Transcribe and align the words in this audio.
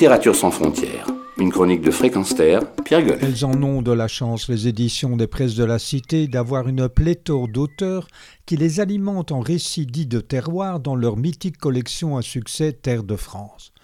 Littérature 0.00 0.34
sans 0.34 0.50
frontières. 0.50 1.06
Une 1.36 1.52
chronique 1.52 1.82
de 1.82 1.90
Fréquence 1.90 2.32
Pierre 2.32 3.02
Gueule. 3.02 3.18
Elles 3.20 3.44
en 3.44 3.62
ont 3.62 3.82
de 3.82 3.92
la 3.92 4.08
chance, 4.08 4.48
les 4.48 4.66
éditions 4.66 5.14
des 5.14 5.26
presses 5.26 5.56
de 5.56 5.64
la 5.64 5.78
Cité, 5.78 6.26
d'avoir 6.26 6.68
une 6.68 6.88
pléthore 6.88 7.48
d'auteurs 7.48 8.08
qui 8.46 8.56
les 8.56 8.80
alimentent 8.80 9.30
en 9.30 9.40
récits 9.40 9.84
dits 9.84 10.06
de 10.06 10.20
terroir 10.20 10.80
dans 10.80 10.94
leur 10.96 11.18
mythique 11.18 11.58
collection 11.58 12.16
à 12.16 12.22
succès 12.22 12.72
Terre 12.72 13.02
de 13.02 13.14
France. 13.14 13.74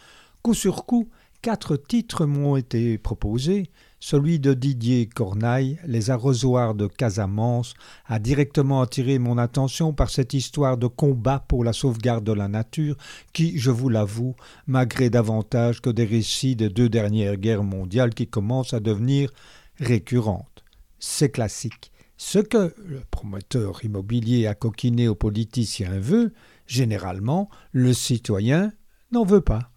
Coup 0.41 0.55
sur 0.55 0.87
coup, 0.87 1.11
quatre 1.43 1.77
titres 1.77 2.27
m'ont 2.27 2.57
été 2.57 2.99
proposés, 2.99 3.71
celui 4.01 4.39
de 4.39 4.55
Didier 4.55 5.07
Cornaille, 5.07 5.79
Les 5.87 6.11
arrosoirs 6.11 6.75
de 6.75 6.87
Casamance, 6.87 7.75
a 8.07 8.19
directement 8.19 8.83
attiré 8.83 9.19
mon 9.19 9.39
attention 9.39 9.93
par 9.93 10.11
cette 10.11 10.35
histoire 10.35 10.77
de 10.77 10.87
combat 10.87 11.45
pour 11.49 11.65
la 11.65 11.73
sauvegarde 11.73 12.25
de 12.25 12.33
la 12.33 12.49
nature 12.49 12.97
qui, 13.33 13.59
je 13.59 13.71
vous 13.71 13.89
l'avoue, 13.89 14.37
m'agrée 14.67 15.11
davantage 15.11 15.81
que 15.81 15.91
des 15.91 16.05
récits 16.05 16.57
des 16.57 16.69
deux 16.69 16.89
dernières 16.89 17.37
guerres 17.37 17.65
mondiales 17.65 18.15
qui 18.15 18.27
commencent 18.27 18.75
à 18.75 18.81
devenir 18.81 19.31
récurrentes. 19.79 20.65
C'est 20.99 21.31
classique. 21.31 21.91
Ce 22.17 22.39
que 22.39 22.75
le 22.85 23.01
promoteur 23.11 23.85
immobilier 23.85 24.47
a 24.47 24.55
coquiné 24.55 25.09
aux 25.09 25.15
politiciens 25.15 25.99
veut, 25.99 26.33
généralement, 26.67 27.51
le 27.73 27.93
citoyen 27.93 28.73
n'en 29.13 29.25
veut 29.25 29.43
pas 29.43 29.71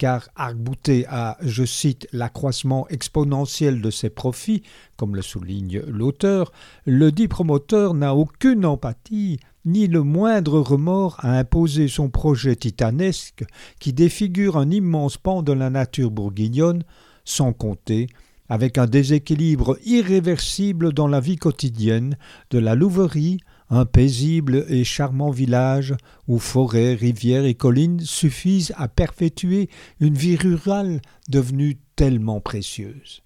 car 0.00 0.30
arc-bouté 0.34 1.04
à, 1.10 1.36
je 1.42 1.62
cite, 1.62 2.08
l'accroissement 2.14 2.88
exponentiel 2.88 3.82
de 3.82 3.90
ses 3.90 4.08
profits, 4.08 4.62
comme 4.96 5.14
le 5.14 5.20
souligne 5.20 5.82
l'auteur, 5.86 6.52
le 6.86 7.12
dit 7.12 7.28
promoteur 7.28 7.92
n'a 7.92 8.14
aucune 8.14 8.64
empathie 8.64 9.40
ni 9.66 9.88
le 9.88 10.02
moindre 10.02 10.58
remords 10.58 11.18
à 11.18 11.36
imposer 11.38 11.86
son 11.86 12.08
projet 12.08 12.56
titanesque 12.56 13.44
qui 13.78 13.92
défigure 13.92 14.56
un 14.56 14.70
immense 14.70 15.18
pan 15.18 15.42
de 15.42 15.52
la 15.52 15.68
nature 15.68 16.10
bourguignonne, 16.10 16.82
sans 17.26 17.52
compter 17.52 18.08
avec 18.48 18.78
un 18.78 18.86
déséquilibre 18.86 19.76
irréversible 19.84 20.94
dans 20.94 21.08
la 21.08 21.20
vie 21.20 21.36
quotidienne 21.36 22.16
de 22.50 22.58
la 22.58 22.74
louverie 22.74 23.40
un 23.70 23.86
paisible 23.86 24.66
et 24.68 24.84
charmant 24.84 25.30
village 25.30 25.94
où 26.26 26.38
forêts, 26.38 26.94
rivières 26.94 27.44
et 27.44 27.54
collines 27.54 28.00
suffisent 28.00 28.74
à 28.76 28.88
perpétuer 28.88 29.70
une 30.00 30.14
vie 30.14 30.36
rurale 30.36 31.00
devenue 31.28 31.78
tellement 31.96 32.40
précieuse. 32.40 33.22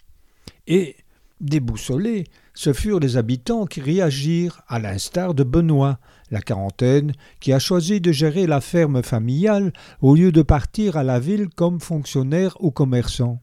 Et, 0.67 0.97
déboussolés, 1.41 2.25
ce 2.55 2.73
furent 2.73 3.01
les 3.01 3.17
habitants 3.17 3.67
qui 3.67 3.81
réagirent, 3.81 4.63
à 4.69 4.79
l'instar 4.79 5.35
de 5.35 5.43
Benoît, 5.43 5.99
la 6.31 6.41
quarantaine, 6.41 7.13
qui 7.41 7.53
a 7.53 7.59
choisi 7.59 8.01
de 8.01 8.13
gérer 8.13 8.47
la 8.47 8.61
ferme 8.61 9.03
familiale 9.03 9.73
au 10.01 10.15
lieu 10.15 10.31
de 10.31 10.43
partir 10.43 10.97
à 10.97 11.03
la 11.03 11.19
ville 11.19 11.49
comme 11.49 11.81
fonctionnaire 11.81 12.57
ou 12.61 12.71
commerçant. 12.71 13.41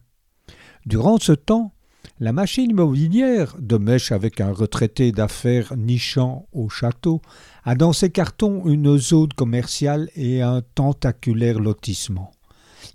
Durant 0.86 1.18
ce 1.18 1.32
temps, 1.32 1.72
la 2.20 2.32
machine 2.32 2.70
immobilière, 2.70 3.56
de 3.58 3.76
mèche 3.76 4.12
avec 4.12 4.40
un 4.40 4.52
retraité 4.52 5.12
d'affaires 5.12 5.76
nichant 5.76 6.46
au 6.52 6.68
château, 6.68 7.20
a 7.64 7.74
dans 7.74 7.92
ses 7.92 8.10
cartons 8.10 8.66
une 8.66 8.96
zone 8.98 9.32
commerciale 9.32 10.08
et 10.14 10.42
un 10.42 10.62
tentaculaire 10.74 11.58
lotissement. 11.58 12.32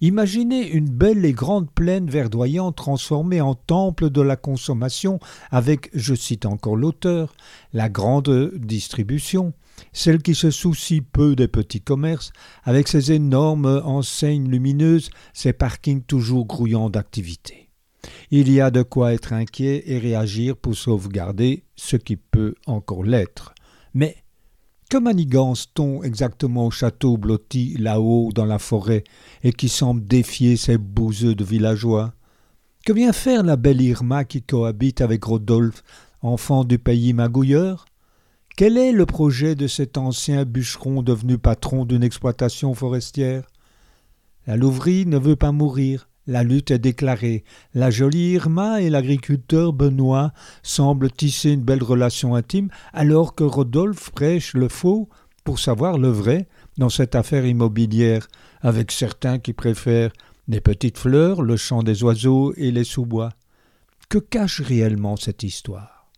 Imaginez 0.02 0.70
une 0.70 0.90
belle 0.90 1.26
et 1.26 1.34
grande 1.34 1.72
plaine 1.72 2.10
verdoyante 2.10 2.76
transformée 2.76 3.42
en 3.42 3.56
temple 3.56 4.10
de 4.10 4.22
la 4.22 4.36
consommation 4.36 5.20
avec, 5.50 5.90
je 5.94 6.14
cite 6.14 6.46
encore 6.46 6.76
l'auteur, 6.76 7.34
la 7.74 7.90
grande 7.90 8.52
distribution, 8.56 9.54
celle 9.94 10.22
qui 10.22 10.36
se 10.36 10.52
soucie 10.52 11.02
peu 11.02 11.36
des 11.36 11.48
petits 11.48 11.82
commerces, 11.82 12.32
avec 12.64 12.88
ses 12.88 13.12
énormes 13.12 13.82
enseignes 13.86 14.50
lumineuses, 14.50 15.10
ses 15.34 15.54
parkings 15.54 16.04
toujours 16.04 16.46
grouillants 16.46 16.90
d'activité. 16.90 17.67
Il 18.32 18.52
y 18.52 18.62
a 18.62 18.72
de 18.72 18.84
quoi 18.84 19.14
être 19.14 19.34
inquiet 19.34 19.84
et 19.88 19.98
réagir 19.98 20.56
pour 20.56 20.76
sauvegarder 20.76 21.64
ce 21.76 21.96
qui 21.96 22.16
peut 22.16 22.56
encore 22.66 23.04
l'être. 23.04 23.54
Mais 23.94 24.18
que 24.90 24.98
manigance-t-on 24.98 26.04
exactement 26.04 26.68
au 26.68 26.72
château 26.72 27.18
blotti 27.18 27.76
là-haut 27.78 28.32
dans 28.34 28.46
la 28.46 28.60
forêt 28.60 29.04
et 29.44 29.52
qui 29.52 29.68
semble 29.68 30.06
défier 30.06 30.56
ces 30.56 30.78
bouseux 30.78 31.36
de 31.36 31.44
villageois? 31.44 32.14
Que 32.86 32.94
vient 32.94 33.12
faire 33.12 33.44
la 33.44 33.58
belle 33.58 33.82
Irma 33.82 34.24
qui 34.24 34.42
cohabite 34.42 35.02
avec 35.02 35.26
Rodolphe, 35.26 35.84
enfant 36.22 36.64
du 36.64 36.80
pays 36.80 37.12
magouilleur? 37.12 37.86
Quel 38.56 38.78
est 38.78 38.94
le 38.94 39.06
projet 39.06 39.56
de 39.56 39.68
cet 39.68 39.98
ancien 39.98 40.46
bûcheron 40.46 41.04
devenu 41.04 41.38
patron 41.38 41.84
d'une 41.84 42.04
exploitation 42.04 42.74
forestière? 42.74 43.48
La 44.46 44.56
Louvrie 44.56 45.06
ne 45.06 45.18
veut 45.18 45.36
pas 45.36 45.52
mourir, 45.52 46.07
la 46.28 46.44
lutte 46.44 46.72
est 46.72 46.80
déclarée. 46.80 47.44
La 47.74 47.90
jolie 47.90 48.34
Irma 48.34 48.82
et 48.82 48.90
l'agriculteur 48.90 49.74
Benoît 49.74 50.34
semblent 50.62 51.12
tisser 51.12 51.52
une 51.52 51.64
belle 51.64 51.84
relation 51.84 52.36
intime, 52.36 52.70
alors 52.94 53.34
que 53.34 53.44
Rodolphe 53.44 54.12
prêche 54.12 54.54
le 54.54 54.68
faux 54.68 55.10
pour 55.44 55.60
savoir 55.60 55.98
le 55.98 56.10
vrai 56.10 56.48
dans 56.78 56.90
cette 56.90 57.16
affaire 57.16 57.46
immobilière, 57.46 58.28
avec 58.62 58.92
certains 58.92 59.40
qui 59.40 59.54
préfèrent 59.54 60.12
les 60.50 60.62
petites 60.62 60.98
fleurs, 60.98 61.42
le 61.42 61.58
chant 61.58 61.84
des 61.84 62.04
oiseaux 62.04 62.54
et 62.58 62.72
les 62.72 62.84
sous-bois. 62.84 63.32
Que 64.10 64.18
cache 64.18 64.62
réellement 64.62 65.16
cette 65.16 65.44
histoire? 65.44 66.10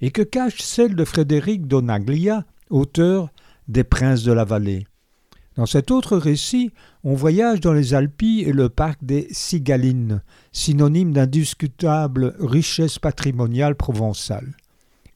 Et 0.00 0.10
que 0.10 0.22
cache 0.22 0.60
celle 0.60 0.94
de 0.94 1.04
Frédéric 1.04 1.66
Donaglia, 1.66 2.44
auteur 2.70 3.30
des 3.66 3.84
Princes 3.84 4.22
de 4.22 4.32
la 4.32 4.44
Vallée? 4.44 4.86
Dans 5.58 5.66
cet 5.66 5.90
autre 5.90 6.16
récit, 6.16 6.70
on 7.02 7.14
voyage 7.14 7.58
dans 7.58 7.72
les 7.72 7.92
Alpilles 7.92 8.42
et 8.42 8.52
le 8.52 8.68
parc 8.68 9.04
des 9.04 9.26
Cigalines, 9.32 10.22
synonyme 10.52 11.12
d'indiscutable 11.12 12.36
richesse 12.38 13.00
patrimoniale 13.00 13.74
provençale. 13.74 14.54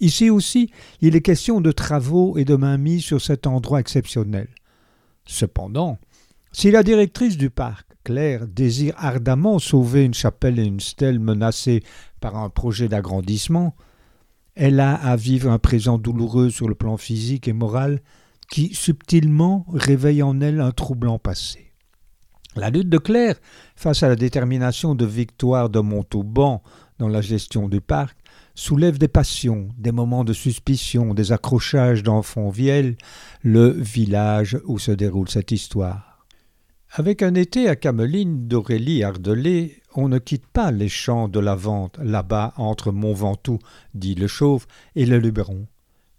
Ici 0.01 0.31
aussi, 0.31 0.73
il 1.01 1.15
est 1.15 1.21
question 1.21 1.61
de 1.61 1.71
travaux 1.71 2.37
et 2.39 2.45
de 2.45 2.57
mainmise 2.57 3.05
sur 3.05 3.21
cet 3.21 3.47
endroit 3.47 3.79
exceptionnel. 3.79 4.49
Cependant, 5.27 5.99
si 6.51 6.73
la 6.73 6.83
directrice 6.83 7.37
du 7.37 7.49
parc, 7.49 7.87
Claire, 8.03 8.49
désire 8.49 8.95
ardemment 8.97 9.61
sauver 9.61 10.05
une 10.05 10.13
chapelle 10.13 10.59
et 10.59 10.65
une 10.65 10.81
stèle 10.81 11.21
menacées 11.21 11.85
par 12.21 12.37
un 12.37 12.49
projet 12.49 12.89
d'agrandissement, 12.89 13.77
elle 14.57 14.81
a 14.81 14.93
à 14.93 15.15
vivre 15.15 15.49
un 15.53 15.61
présent 15.61 15.99
douloureux 15.99 16.51
sur 16.51 16.69
le 16.69 16.75
plan 16.75 16.97
physique 16.97 17.47
et 17.47 17.53
moral 17.53 18.01
qui 18.53 18.75
subtilement 18.75 19.65
réveille 19.73 20.23
en 20.23 20.43
elle 20.43 20.61
un 20.61 20.73
troublant 20.73 21.19
passé. 21.19 21.73
La 22.55 22.69
lutte 22.69 22.91
de 22.91 22.99
Claire 22.99 23.37
face 23.77 24.03
à 24.03 24.11
la 24.11 24.15
détermination 24.15 24.95
de 24.95 25.07
Victoire 25.07 25.71
de 25.71 25.81
Montauban 25.81 26.63
dans 26.99 27.09
la 27.09 27.23
gestion 27.23 27.67
du 27.67 27.81
parc 27.81 28.15
soulève 28.55 28.99
des 28.99 29.09
passions, 29.09 29.71
des 29.79 29.91
moments 29.91 30.23
de 30.23 30.35
suspicion, 30.35 31.15
des 31.15 31.33
accrochages 31.33 32.03
d'enfants 32.03 32.51
vielles, 32.51 32.99
le 33.41 33.71
village 33.71 34.59
où 34.67 34.79
se 34.79 34.93
déroule 34.93 35.31
cette 35.31 35.51
histoire. 35.51 36.27
Avec 36.91 37.23
un 37.23 37.35
été 37.35 37.71
à 37.71 37.77
Cameline 37.77 38.49
d'Aurélie 38.49 39.03
Ardelais, 39.03 39.81
on 39.95 40.11
ne 40.11 40.19
quitte 40.19 40.47
pas 40.47 40.71
les 40.73 40.91
champs 40.91 41.27
de 41.27 41.41
la 41.41 41.55
vente 41.55 41.97
là-bas 42.03 42.53
entre 42.59 42.93
Mont-Ventoux, 42.93 43.61
dit 43.95 44.15
le 44.15 44.27
Chauve, 44.27 44.67
et 44.95 45.07
le 45.07 45.19
Luberon. 45.19 45.69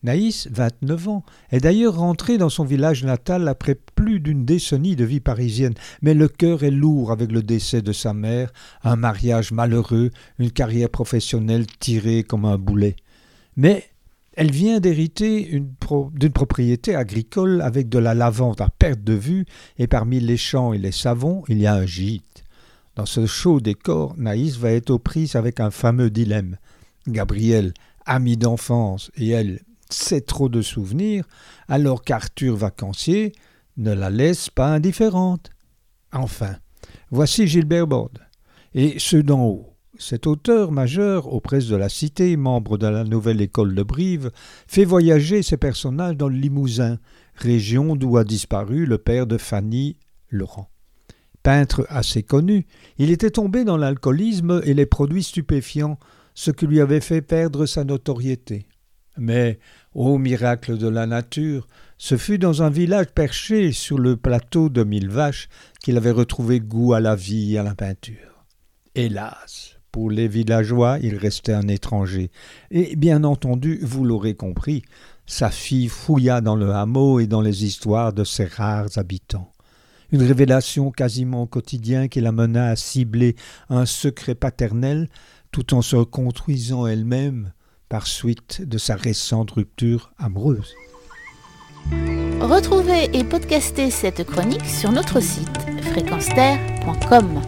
Naïs, 0.03 0.49
29 0.51 1.07
ans, 1.07 1.23
est 1.51 1.61
d'ailleurs 1.61 1.97
rentrée 1.97 2.37
dans 2.37 2.49
son 2.49 2.65
village 2.65 3.05
natal 3.05 3.47
après 3.47 3.75
plus 3.95 4.19
d'une 4.19 4.43
décennie 4.43 4.97
de 4.97 5.05
vie 5.05 5.21
parisienne, 5.21 5.73
mais 6.01 6.13
le 6.13 6.27
cœur 6.27 6.63
est 6.63 6.71
lourd 6.71 7.11
avec 7.11 7.31
le 7.31 7.41
décès 7.41 7.81
de 7.81 7.93
sa 7.93 8.13
mère, 8.13 8.51
un 8.83 8.97
mariage 8.97 9.53
malheureux, 9.53 10.11
une 10.39 10.51
carrière 10.51 10.89
professionnelle 10.89 11.65
tirée 11.79 12.23
comme 12.23 12.43
un 12.43 12.57
boulet. 12.57 12.97
Mais 13.55 13.85
elle 14.35 14.51
vient 14.51 14.79
d'hériter 14.79 15.63
d'une 16.13 16.31
propriété 16.31 16.95
agricole 16.95 17.61
avec 17.61 17.87
de 17.87 17.99
la 17.99 18.13
lavande 18.13 18.61
à 18.61 18.69
perte 18.69 19.03
de 19.03 19.13
vue, 19.13 19.45
et 19.77 19.87
parmi 19.87 20.19
les 20.19 20.37
champs 20.37 20.73
et 20.73 20.79
les 20.79 20.91
savons, 20.91 21.43
il 21.47 21.59
y 21.59 21.67
a 21.67 21.75
un 21.75 21.85
gîte. 21.85 22.43
Dans 22.95 23.05
ce 23.05 23.25
chaud 23.25 23.61
décor, 23.61 24.15
Naïs 24.17 24.57
va 24.57 24.71
être 24.71 24.89
aux 24.89 24.99
prises 24.99 25.35
avec 25.35 25.59
un 25.59 25.71
fameux 25.71 26.09
dilemme. 26.09 26.57
Gabriel, 27.07 27.73
ami 28.05 28.37
d'enfance, 28.37 29.11
et 29.15 29.29
elle, 29.29 29.61
c'est 29.93 30.25
trop 30.25 30.49
de 30.49 30.61
souvenirs, 30.61 31.25
alors 31.67 32.03
qu'Arthur 32.03 32.55
Vacancier 32.55 33.33
ne 33.77 33.93
la 33.93 34.09
laisse 34.09 34.49
pas 34.49 34.67
indifférente. 34.67 35.49
Enfin, 36.11 36.57
voici 37.11 37.47
Gilbert 37.47 37.87
Borde. 37.87 38.19
Et 38.73 38.95
ceux 38.99 39.23
d'en 39.23 39.45
haut. 39.45 39.69
Cet 39.99 40.25
auteur 40.25 40.71
majeur, 40.71 41.31
aux 41.31 41.39
presses 41.39 41.67
de 41.67 41.75
la 41.75 41.87
Cité, 41.87 42.35
membre 42.35 42.79
de 42.79 42.87
la 42.87 43.03
nouvelle 43.03 43.41
école 43.41 43.75
de 43.75 43.83
Brive, 43.83 44.31
fait 44.67 44.85
voyager 44.85 45.43
ses 45.43 45.57
personnages 45.57 46.17
dans 46.17 46.27
le 46.27 46.35
Limousin, 46.35 46.97
région 47.35 47.95
d'où 47.95 48.17
a 48.17 48.23
disparu 48.23 48.87
le 48.87 48.97
père 48.97 49.27
de 49.27 49.37
Fanny 49.37 49.97
Laurent. 50.29 50.69
Peintre 51.43 51.85
assez 51.89 52.23
connu, 52.23 52.65
il 52.97 53.11
était 53.11 53.29
tombé 53.29 53.65
dans 53.65 53.77
l'alcoolisme 53.77 54.61
et 54.63 54.73
les 54.73 54.87
produits 54.87 55.23
stupéfiants, 55.23 55.99
ce 56.33 56.49
qui 56.49 56.65
lui 56.65 56.81
avait 56.81 57.01
fait 57.01 57.21
perdre 57.21 57.67
sa 57.67 57.83
notoriété. 57.83 58.65
Mais, 59.17 59.59
ô 59.93 60.17
miracle 60.17 60.77
de 60.77 60.87
la 60.87 61.05
nature, 61.05 61.67
ce 61.97 62.17
fut 62.17 62.39
dans 62.39 62.63
un 62.63 62.69
village 62.69 63.07
perché 63.13 63.71
sur 63.71 63.99
le 63.99 64.17
plateau 64.17 64.69
de 64.69 64.83
Mille 64.83 65.09
Vaches 65.09 65.49
qu'il 65.81 65.97
avait 65.97 66.11
retrouvé 66.11 66.59
goût 66.59 66.93
à 66.93 66.99
la 66.99 67.15
vie 67.15 67.53
et 67.53 67.59
à 67.59 67.63
la 67.63 67.75
peinture. 67.75 68.45
Hélas, 68.95 69.77
pour 69.91 70.09
les 70.09 70.27
villageois, 70.27 70.97
il 71.01 71.17
restait 71.17 71.53
un 71.53 71.67
étranger, 71.67 72.31
et 72.71 72.95
bien 72.95 73.23
entendu, 73.23 73.79
vous 73.83 74.03
l'aurez 74.03 74.33
compris, 74.33 74.81
sa 75.25 75.49
fille 75.49 75.87
fouilla 75.87 76.41
dans 76.41 76.55
le 76.55 76.71
hameau 76.71 77.19
et 77.19 77.27
dans 77.27 77.41
les 77.41 77.63
histoires 77.63 78.13
de 78.13 78.23
ses 78.23 78.45
rares 78.45 78.97
habitants. 78.97 79.51
Une 80.11 80.23
révélation 80.23 80.91
quasiment 80.91 81.47
quotidienne 81.47 82.09
qui 82.09 82.21
l'amena 82.21 82.69
à 82.69 82.75
cibler 82.75 83.35
un 83.69 83.85
secret 83.85 84.35
paternel 84.35 85.09
tout 85.51 85.73
en 85.73 85.81
se 85.81 85.97
construisant 85.97 86.85
elle-même 86.85 87.53
par 87.93 88.07
suite 88.07 88.67
de 88.67 88.79
sa 88.79 88.95
récente 88.95 89.51
rupture 89.51 90.13
amoureuse. 90.17 90.73
Retrouvez 92.41 93.07
et 93.13 93.23
podcastez 93.23 93.91
cette 93.91 94.23
chronique 94.23 94.65
sur 94.65 94.91
notre 94.91 95.19
site 95.19 95.59
fréquenceterre.com. 95.91 97.39